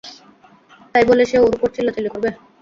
তাই 0.93 1.03
বলে 1.09 1.23
সে 1.25 1.37
ওর 1.39 1.53
উপর 1.55 1.69
চিল্লাচিল্লি 1.75 2.09
করবে? 2.11 2.29